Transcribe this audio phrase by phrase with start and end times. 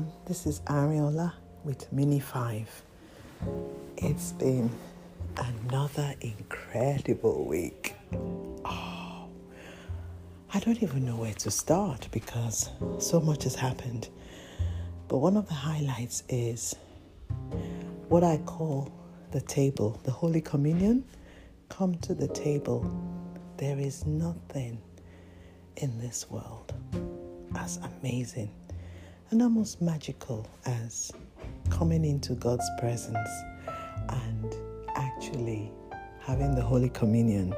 [0.00, 0.24] everyone.
[0.26, 1.32] This is Ariola
[1.64, 2.82] with Mini 5.
[3.98, 4.70] It's been
[5.36, 7.94] another incredible week.
[8.64, 9.28] Oh,
[10.54, 14.08] I don't even know where to start because so much has happened.
[15.08, 16.74] But one of the highlights is
[18.08, 18.92] what I call
[19.32, 21.04] the table, the Holy Communion.
[21.68, 22.80] Come to the table.
[23.58, 24.80] There is nothing
[25.76, 26.72] in this world
[27.56, 28.50] as amazing
[29.30, 31.12] and almost magical as
[31.70, 33.28] coming into God's presence
[34.08, 34.56] and
[34.96, 35.70] actually
[36.20, 37.54] having the Holy Communion.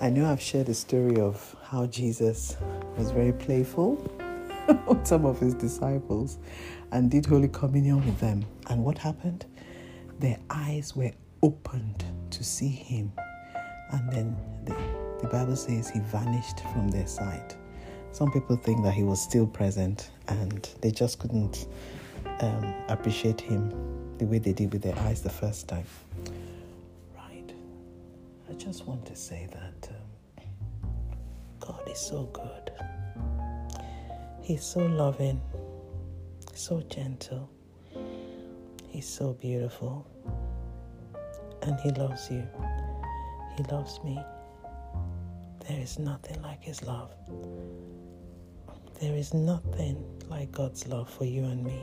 [0.00, 2.56] I know I've shared the story of how Jesus
[2.96, 3.94] was very playful
[4.88, 6.38] with some of his disciples
[6.90, 8.44] and did Holy Communion with them.
[8.68, 9.46] And what happened?
[10.18, 13.12] Their eyes were opened to see him.
[13.92, 14.74] And then the,
[15.20, 17.56] the Bible says he vanished from their sight.
[18.12, 21.66] Some people think that he was still present and they just couldn't
[22.40, 23.70] um, appreciate him
[24.18, 25.86] the way they did with their eyes the first time.
[27.16, 27.52] Right.
[28.50, 29.88] I just want to say that
[30.38, 30.44] um,
[31.58, 32.70] God is so good.
[34.42, 35.40] He's so loving,
[36.54, 37.48] so gentle.
[38.88, 40.06] He's so beautiful.
[41.62, 42.46] And He loves you.
[43.56, 44.20] He loves me.
[45.68, 47.12] There is nothing like His love.
[49.00, 51.80] There is nothing like God's love for you and me.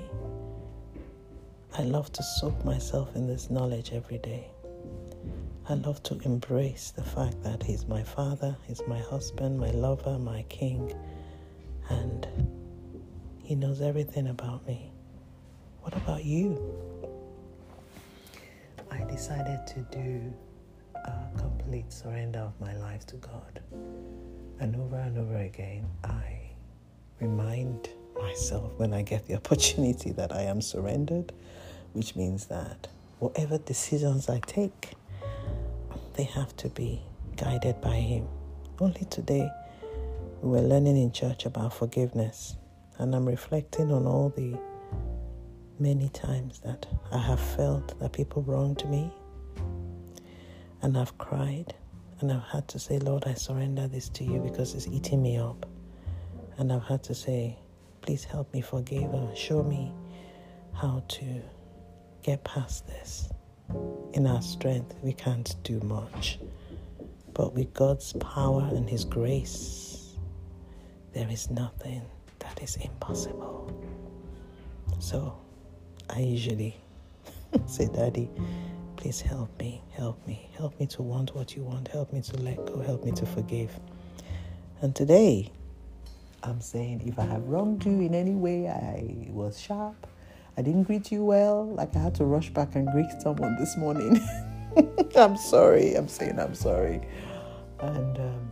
[1.77, 4.47] I love to soak myself in this knowledge every day.
[5.67, 10.17] I love to embrace the fact that He's my Father, He's my husband, my lover,
[10.17, 10.93] my King,
[11.89, 12.27] and
[13.43, 14.91] He knows everything about me.
[15.81, 16.57] What about you?
[18.91, 20.33] I decided to do
[20.95, 23.61] a complete surrender of my life to God.
[24.59, 26.48] And over and over again, I
[27.19, 31.31] remind myself when I get the opportunity that I am surrendered,
[31.93, 32.87] which means that
[33.19, 34.91] whatever decisions I take,
[36.15, 37.01] they have to be
[37.35, 38.27] guided by Him.
[38.79, 39.49] Only today,
[40.41, 42.55] we were learning in church about forgiveness,
[42.97, 44.57] and I'm reflecting on all the
[45.79, 49.11] many times that I have felt that people wronged me,
[50.81, 51.73] and I've cried,
[52.19, 55.37] and I've had to say, Lord, I surrender this to you because it's eating me
[55.37, 55.65] up.
[56.59, 57.57] And I've had to say,
[58.01, 59.93] please help me forgive and show me
[60.73, 61.41] how to
[62.21, 63.29] get past this.
[64.11, 66.37] In our strength, we can't do much.
[67.33, 70.17] But with God's power and His grace,
[71.13, 72.01] there is nothing
[72.39, 73.71] that is impossible.
[74.99, 75.39] So
[76.09, 76.75] I usually
[77.67, 78.29] say, Daddy,
[78.97, 82.37] please help me, help me, help me to want what you want, help me to
[82.41, 83.79] let go, help me to forgive.
[84.81, 85.53] And today,
[86.43, 90.07] I'm saying if I have wronged you in any way, I was sharp,
[90.57, 93.77] I didn't greet you well, like I had to rush back and greet someone this
[93.77, 94.19] morning.
[95.15, 95.95] I'm sorry.
[95.95, 97.01] I'm saying I'm sorry.
[97.79, 98.51] And um,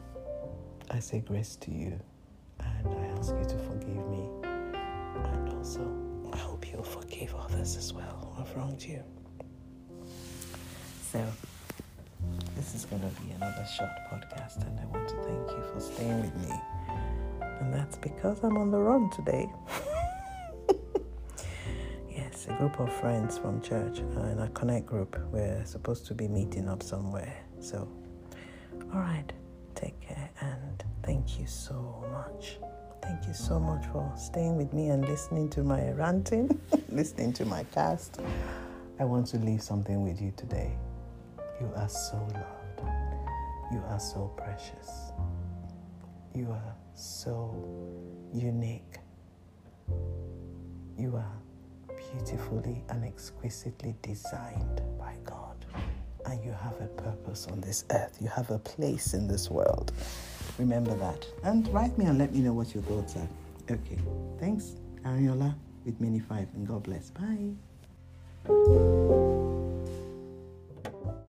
[0.90, 2.00] I say grace to you.
[2.60, 4.30] And I ask you to forgive me.
[4.44, 5.82] And also,
[6.34, 9.04] I hope you'll forgive others as well who have wronged you.
[11.12, 11.26] So,
[12.56, 15.80] this is going to be another short podcast, and I want to thank you for
[15.80, 16.54] staying with me.
[17.60, 19.50] And that's because I'm on the run today.
[22.10, 25.20] yes, a group of friends from church in a connect group.
[25.32, 27.36] We're supposed to be meeting up somewhere.
[27.60, 27.88] So,
[28.94, 29.32] all right,
[29.76, 32.58] take care and thank you so much.
[33.02, 36.60] Thank you so much for staying with me and listening to my ranting,
[36.90, 38.20] listening to my cast.
[39.00, 40.76] I want to leave something with you today.
[41.62, 42.82] You are so loved.
[43.72, 45.12] You are so precious.
[46.38, 47.52] You are so
[48.32, 49.00] unique.
[50.96, 51.42] You are
[51.98, 55.66] beautifully and exquisitely designed by God.
[56.28, 58.20] And you have a purpose on this earth.
[58.22, 59.94] You have a place in this world.
[60.60, 61.26] Remember that.
[61.44, 63.28] And write me and let me know what your thoughts are.
[63.72, 63.98] Okay.
[64.40, 64.76] Thanks.
[65.06, 65.56] Ariola
[65.86, 67.10] with Mini 5 and God bless.
[67.10, 67.56] Bye.